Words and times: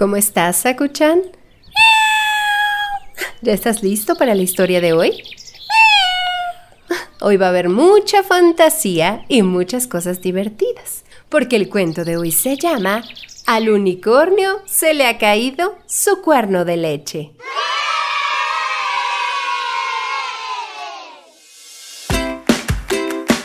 ¿Cómo 0.00 0.16
estás, 0.16 0.56
Sakuchan? 0.56 1.20
¿Ya 3.42 3.52
estás 3.52 3.82
listo 3.82 4.14
para 4.14 4.34
la 4.34 4.40
historia 4.40 4.80
de 4.80 4.94
hoy? 4.94 5.22
Hoy 7.20 7.36
va 7.36 7.44
a 7.44 7.48
haber 7.50 7.68
mucha 7.68 8.22
fantasía 8.22 9.26
y 9.28 9.42
muchas 9.42 9.86
cosas 9.86 10.22
divertidas, 10.22 11.04
porque 11.28 11.56
el 11.56 11.68
cuento 11.68 12.06
de 12.06 12.16
hoy 12.16 12.32
se 12.32 12.56
llama 12.56 13.04
Al 13.44 13.68
unicornio 13.68 14.62
se 14.64 14.94
le 14.94 15.06
ha 15.06 15.18
caído 15.18 15.76
su 15.84 16.22
cuerno 16.22 16.64
de 16.64 16.78
leche. 16.78 17.32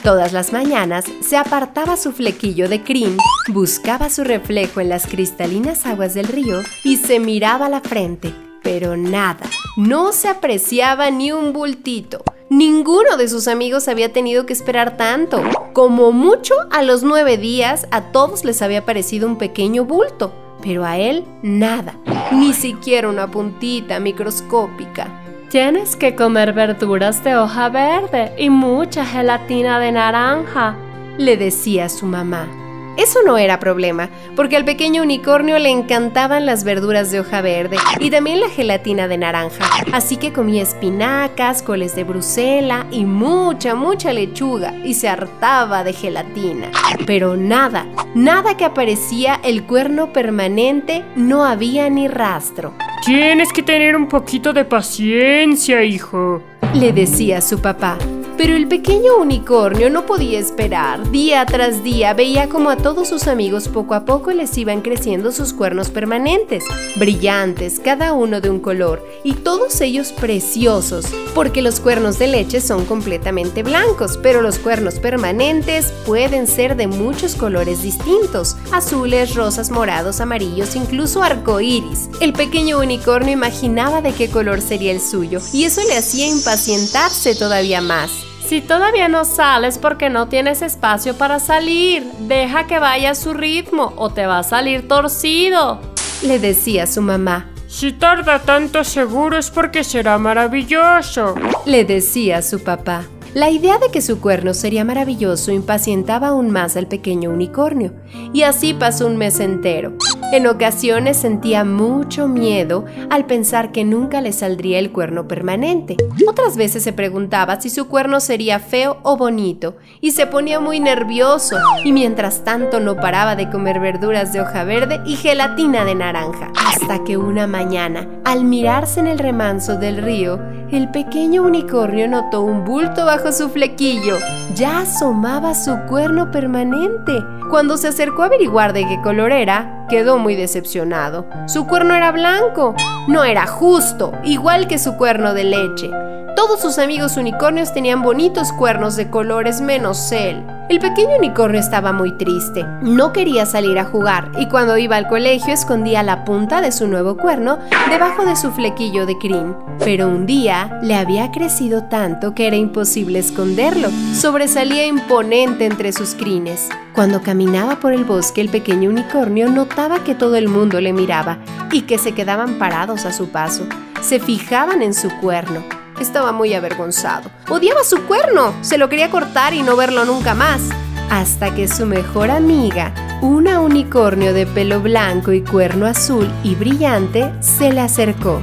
Todas 0.06 0.34
las 0.34 0.54
mañanas 0.54 1.06
se 1.20 1.36
apartaba 1.36 1.98
su 1.98 2.12
flequillo 2.12 2.70
de 2.70 2.84
crin, 2.84 3.18
buscaba 3.48 4.12
su 4.12 4.24
reflejo 4.24 4.80
en 4.80 4.90
las 4.90 5.08
cristalinas 5.08 5.88
aguas 5.88 6.14
del 6.14 6.28
río 6.28 6.62
y 6.84 6.98
se 6.98 7.20
miraba 7.20 7.70
la 7.70 7.82
frente. 7.82 8.32
Pero 8.62 8.98
nada, 8.98 9.48
no 9.78 10.14
se 10.14 10.28
apreciaba 10.28 11.10
ni 11.10 11.32
un 11.32 11.54
bultito. 11.54 12.22
Ninguno 12.52 13.18
de 13.18 13.28
sus 13.28 13.48
amigos 13.48 13.88
había 13.88 14.14
tenido 14.14 14.46
que 14.46 14.54
esperar 14.54 14.96
tanto. 14.96 15.42
Como 15.74 16.12
mucho, 16.12 16.54
a 16.70 16.84
los 16.84 17.02
nueve 17.02 17.40
días 17.40 17.88
a 17.90 18.12
todos 18.12 18.46
les 18.46 18.62
había 18.62 18.86
parecido 18.86 19.28
un 19.28 19.40
pequeño 19.40 19.86
bulto, 19.86 20.32
pero 20.62 20.86
a 20.86 21.00
él 21.00 21.26
nada, 21.42 21.98
ni 22.32 22.54
siquiera 22.54 23.10
una 23.10 23.32
puntita 23.32 24.00
microscópica. 24.00 25.25
Tienes 25.56 25.96
que 25.96 26.18
comer 26.18 26.52
verduras 26.52 27.24
de 27.24 27.38
hoja 27.38 27.70
verde 27.70 28.34
y 28.38 28.50
mucha 28.50 29.06
gelatina 29.06 29.80
de 29.80 29.94
naranja. 29.94 30.76
le 31.18 31.38
decía 31.38 31.88
su 31.88 32.06
mamá. 32.08 32.65
Eso 32.98 33.20
no 33.26 33.38
era 33.38 33.60
problema, 33.60 34.10
porque 34.36 34.56
al 34.56 34.64
pequeño 34.64 35.02
unicornio 35.02 35.60
le 35.60 35.70
encantaban 35.70 36.46
las 36.46 36.64
verduras 36.64 37.12
de 37.12 37.20
hoja 37.20 37.42
verde 37.42 37.78
y 38.00 38.10
también 38.10 38.40
la 38.40 38.50
gelatina 38.50 39.08
de 39.08 39.18
naranja, 39.18 39.66
así 39.92 40.16
que 40.18 40.32
comía 40.32 40.64
espinacas, 40.64 41.62
coles 41.62 41.96
de 41.96 42.06
Brusela 42.06 42.86
y 42.92 43.06
mucha, 43.06 43.76
mucha 43.76 44.14
lechuga 44.14 44.74
y 44.84 44.94
se 44.94 45.10
hartaba 45.10 45.84
de 45.84 45.94
gelatina. 45.94 46.72
Pero 47.06 47.36
nada, 47.36 47.86
nada 48.14 48.56
que 48.56 48.66
aparecía 48.66 49.40
el 49.44 49.64
cuerno 49.64 50.14
permanente, 50.14 51.04
no 51.16 51.44
había 51.44 51.90
ni 51.90 52.08
rastro. 52.08 52.74
Tienes 53.06 53.52
que 53.52 53.62
tener 53.62 53.96
un 53.96 54.08
poquito 54.08 54.54
de 54.54 54.66
paciencia, 54.66 55.84
hijo. 55.84 56.42
le 56.74 56.92
decía 56.92 57.42
su 57.42 57.60
papá. 57.60 57.98
Pero 58.38 58.54
el 58.54 58.68
pequeño 58.68 59.16
unicornio 59.18 59.90
no 59.90 60.06
podía 60.06 60.38
esperar. 60.40 61.10
Día 61.10 61.46
tras 61.46 61.84
día 61.84 62.14
veía 62.14 62.50
como 62.50 62.70
a 62.70 62.76
todos 62.76 63.08
sus 63.08 63.28
amigos 63.28 63.70
poco 63.70 63.94
a 63.94 64.04
poco 64.04 64.32
les 64.32 64.58
iban 64.58 64.82
creciendo 64.82 65.32
sus 65.32 65.54
cuernos 65.54 65.90
permanentes, 65.90 66.66
brillantes, 66.98 67.80
cada 67.80 68.12
uno 68.12 68.42
de 68.42 68.50
un 68.50 68.60
color, 68.60 69.02
y 69.24 69.36
todos 69.36 69.80
ellos 69.80 70.12
preciosos, 70.12 71.06
porque 71.34 71.62
los 71.62 71.80
cuernos 71.80 72.20
de 72.20 72.28
leche 72.28 72.60
son 72.60 72.84
completamente 72.86 73.64
blancos, 73.64 74.20
pero 74.22 74.42
los 74.42 74.60
cuernos 74.60 74.96
permanentes 74.96 75.94
pueden 76.06 76.46
ser 76.46 76.76
de 76.76 76.88
muchos 76.88 77.36
colores 77.36 77.84
distintos, 77.84 78.58
azules, 78.74 79.34
rosas, 79.34 79.72
morados, 79.72 80.20
amarillos, 80.20 80.76
incluso 80.76 81.24
arcoíris. 81.24 82.10
El 82.20 82.34
pequeño 82.34 82.80
unicornio 82.80 83.32
imaginaba 83.32 84.02
de 84.02 84.12
qué 84.12 84.30
color 84.30 84.62
sería 84.62 84.92
el 84.92 85.00
suyo, 85.00 85.40
y 85.54 85.64
eso 85.64 85.82
le 85.88 85.96
hacía 85.96 86.28
impacientarse 86.28 87.34
todavía 87.34 87.80
más. 87.80 88.25
Si 88.48 88.62
todavía 88.62 89.08
no 89.08 89.26
sales 89.26 89.80
porque 89.80 90.12
no 90.12 90.28
tienes 90.28 90.62
espacio 90.62 91.18
para 91.18 91.40
salir, 91.40 92.04
deja 92.20 92.68
que 92.68 92.78
vaya 92.78 93.12
a 93.12 93.16
su 93.16 93.34
ritmo 93.34 93.94
o 93.96 94.12
te 94.12 94.28
va 94.28 94.38
a 94.38 94.44
salir 94.44 94.88
torcido. 94.88 95.82
le 96.22 96.38
decía 96.38 96.86
su 96.86 97.02
mamá. 97.02 97.50
Si 97.68 97.92
tarda 97.92 98.40
tanto 98.40 98.84
seguro 98.84 99.38
es 99.38 99.50
porque 99.50 99.84
será 99.84 100.20
maravilloso. 100.20 101.34
Le 101.66 101.86
decía 101.86 102.44
su 102.44 102.64
papá. 102.64 103.06
La 103.36 103.50
idea 103.50 103.80
de 103.80 103.90
que 103.90 104.02
su 104.02 104.22
cuerno 104.22 104.54
sería 104.54 104.86
maravilloso 104.86 105.52
impacientaba 105.52 106.30
aún 106.30 106.52
más 106.52 106.78
al 106.78 106.88
pequeño 106.88 107.32
unicornio, 107.32 107.92
y 108.32 108.44
así 108.44 108.74
pasó 108.74 109.08
un 109.08 109.18
mes 109.18 109.42
entero. 109.42 109.92
En 110.32 110.48
ocasiones 110.48 111.18
sentía 111.18 111.66
mucho 111.66 112.30
miedo 112.30 112.86
al 113.10 113.26
pensar 113.26 113.74
que 113.74 113.84
nunca 113.84 114.22
le 114.22 114.32
saldría 114.32 114.80
el 114.80 114.94
cuerno 114.94 115.28
permanente. 115.28 115.98
Otras 116.26 116.56
veces 116.56 116.84
se 116.84 116.94
preguntaba 116.94 117.60
si 117.60 117.70
su 117.70 117.90
cuerno 117.90 118.22
sería 118.22 118.60
feo 118.60 119.00
o 119.04 119.18
bonito, 119.18 119.76
y 120.00 120.12
se 120.12 120.28
ponía 120.28 120.62
muy 120.62 120.80
nervioso, 120.80 121.58
y 121.84 121.92
mientras 121.92 122.46
tanto 122.46 122.80
no 122.80 122.96
paraba 122.96 123.36
de 123.36 123.50
comer 123.50 123.82
verduras 123.82 124.32
de 124.32 124.40
hoja 124.40 124.64
verde 124.64 125.02
y 125.06 125.18
gelatina 125.18 125.84
de 125.84 125.96
naranja, 125.96 126.54
hasta 126.66 127.04
que 127.04 127.18
una 127.18 127.48
mañana, 127.48 128.08
al 128.24 128.46
mirarse 128.46 129.02
en 129.02 129.08
el 129.08 129.20
remanso 129.20 129.76
del 129.76 129.98
río, 129.98 130.40
el 130.72 130.90
pequeño 130.90 131.44
unicornio 131.44 132.08
notó 132.08 132.42
un 132.42 132.64
bulto 132.64 133.06
bajo 133.06 133.32
su 133.32 133.50
flequillo. 133.50 134.18
Ya 134.56 134.80
asomaba 134.80 135.54
su 135.54 135.78
cuerno 135.88 136.32
permanente. 136.32 137.14
Cuando 137.50 137.78
se 137.78 137.90
acercó 137.90 138.24
a 138.24 138.26
averiguar 138.26 138.74
de 138.74 138.88
qué 138.88 139.00
color 139.02 139.32
era, 139.32 139.85
quedó 139.88 140.18
muy 140.18 140.36
decepcionado. 140.36 141.26
Su 141.48 141.68
cuerno 141.68 141.94
era 141.96 142.12
blanco. 142.12 142.76
No 143.08 143.24
era 143.24 143.48
justo, 143.48 144.12
igual 144.24 144.68
que 144.68 144.80
su 144.80 144.98
cuerno 144.98 145.34
de 145.34 145.44
leche. 145.44 145.92
Todos 146.36 146.60
sus 146.60 146.80
amigos 146.80 147.16
unicornios 147.16 147.74
tenían 147.74 148.02
bonitos 148.02 148.52
cuernos 148.52 148.98
de 148.98 149.10
colores 149.10 149.62
menos 149.62 150.12
él. 150.12 150.46
El 150.68 150.80
pequeño 150.80 151.18
unicornio 151.18 151.60
estaba 151.60 151.94
muy 151.94 152.18
triste. 152.18 152.66
No 152.82 153.14
quería 153.14 153.46
salir 153.46 153.80
a 153.80 153.86
jugar 153.86 154.32
y 154.38 154.48
cuando 154.50 154.78
iba 154.78 154.98
al 154.98 155.08
colegio 155.08 155.54
escondía 155.54 156.04
la 156.04 156.26
punta 156.26 156.60
de 156.60 156.72
su 156.72 156.88
nuevo 156.88 157.16
cuerno 157.16 157.60
debajo 157.90 158.26
de 158.26 158.36
su 158.36 158.52
flequillo 158.52 159.06
de 159.06 159.18
crin. 159.18 159.56
Pero 159.80 160.10
un 160.10 160.26
día 160.26 160.80
le 160.82 160.96
había 160.96 161.32
crecido 161.32 161.84
tanto 161.84 162.34
que 162.34 162.48
era 162.48 162.58
imposible 162.58 163.20
esconderlo. 163.20 163.90
Sobresalía 164.14 164.86
imponente 164.86 165.66
entre 165.66 165.94
sus 165.94 166.16
crines. 166.16 166.70
Cuando 166.96 167.22
caminaba 167.22 167.82
por 167.82 167.92
el 167.92 168.06
bosque, 168.06 168.40
el 168.40 168.48
pequeño 168.48 168.90
unicornio 168.90 169.50
notaba 169.50 170.06
que 170.06 170.16
todo 170.16 170.38
el 170.38 170.48
mundo 170.48 170.80
le 170.80 170.94
miraba 170.94 171.40
y 171.70 171.82
que 171.82 171.98
se 171.98 172.14
quedaban 172.14 172.58
parados 172.58 173.06
a 173.06 173.12
su 173.12 173.28
paso. 173.28 173.68
Se 174.00 174.22
fijaban 174.22 174.82
en 174.82 174.94
su 174.94 175.10
cuerno. 175.20 175.62
Estaba 176.00 176.32
muy 176.32 176.54
avergonzado. 176.54 177.30
Odiaba 177.50 177.84
su 177.84 178.04
cuerno. 178.04 178.54
Se 178.62 178.78
lo 178.78 178.88
quería 178.88 179.12
cortar 179.12 179.54
y 179.54 179.62
no 179.62 179.76
verlo 179.76 180.06
nunca 180.06 180.36
más. 180.36 180.62
Hasta 181.10 181.54
que 181.54 181.68
su 181.68 181.86
mejor 181.86 182.32
amiga, 182.32 182.94
una 183.22 183.60
unicornio 183.60 184.34
de 184.34 184.46
pelo 184.46 184.80
blanco 184.80 185.34
y 185.34 185.42
cuerno 185.42 185.88
azul 185.88 186.32
y 186.44 186.56
brillante, 186.56 187.30
se 187.42 187.74
le 187.74 187.82
acercó. 187.82 188.42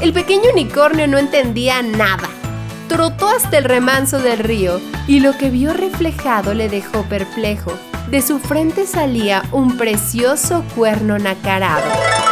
El 0.00 0.12
pequeño 0.12 0.50
unicornio 0.52 1.08
no 1.08 1.18
entendía 1.18 1.82
nada. 1.82 2.28
Trotó 2.88 3.28
hasta 3.28 3.58
el 3.58 3.64
remanso 3.64 4.20
del 4.20 4.38
río 4.38 4.80
y 5.08 5.20
lo 5.20 5.36
que 5.36 5.50
vio 5.50 5.72
reflejado 5.72 6.54
le 6.54 6.68
dejó 6.68 7.02
perplejo. 7.02 7.72
De 8.08 8.22
su 8.22 8.38
frente 8.38 8.86
salía 8.86 9.42
un 9.50 9.76
precioso 9.76 10.64
cuerno 10.76 11.18
nacarado. 11.18 11.84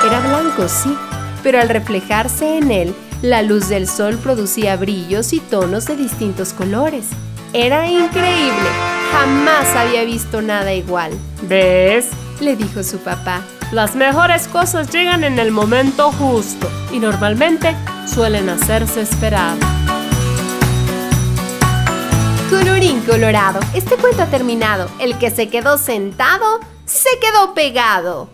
Era 0.07 0.21
blanco, 0.21 0.69
sí, 0.69 0.97
pero 1.43 1.61
al 1.61 1.69
reflejarse 1.69 2.57
en 2.57 2.71
él, 2.71 2.95
la 3.21 3.43
luz 3.43 3.69
del 3.69 3.89
sol 3.89 4.17
producía 4.17 4.77
brillos 4.77 5.33
y 5.33 5.41
tonos 5.41 5.87
de 5.87 5.97
distintos 5.97 6.53
colores. 6.53 7.09
Era 7.53 7.91
increíble. 7.91 8.69
Jamás 9.12 9.75
había 9.75 10.05
visto 10.05 10.41
nada 10.41 10.73
igual, 10.73 11.12
¿Ves? 11.43 12.09
le 12.41 12.55
dijo 12.55 12.83
su 12.83 12.99
papá. 12.99 13.43
Las 13.73 13.97
mejores 13.97 14.47
cosas 14.47 14.93
llegan 14.93 15.25
en 15.25 15.41
el 15.41 15.51
momento 15.51 16.13
justo 16.13 16.71
y 16.93 17.01
normalmente 17.01 17.75
suelen 18.07 18.49
hacerse 18.49 19.01
esperar. 19.01 19.57
Colorín 22.49 23.01
colorado, 23.01 23.59
este 23.75 23.97
cuento 23.97 24.23
ha 24.23 24.27
terminado. 24.27 24.89
El 25.01 25.19
que 25.19 25.31
se 25.31 25.49
quedó 25.49 25.79
sentado, 25.79 26.61
se 26.85 27.11
quedó 27.21 27.55
pegado. 27.55 28.29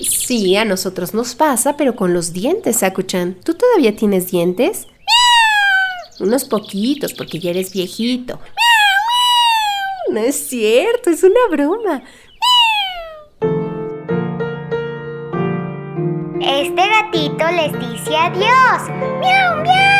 Sí, 0.00 0.56
a 0.56 0.64
nosotros 0.64 1.12
nos 1.12 1.34
pasa, 1.34 1.76
pero 1.76 1.94
con 1.94 2.14
los 2.14 2.32
dientes, 2.32 2.78
Sakuchan. 2.78 3.34
¿Tú 3.34 3.52
todavía 3.52 3.94
tienes 3.94 4.30
dientes? 4.30 4.86
Unos 6.18 6.44
poquitos, 6.44 7.12
porque 7.12 7.38
ya 7.38 7.50
eres 7.50 7.72
viejito. 7.74 8.40
No 10.10 10.20
es 10.20 10.48
cierto, 10.48 11.10
es 11.10 11.22
una 11.22 11.40
broma. 11.50 12.02
Este 16.62 16.88
gatito 16.88 17.44
les 17.50 17.72
dice 17.72 18.16
adiós. 18.16 18.88
¡Miau, 19.20 19.62
miau! 19.64 19.91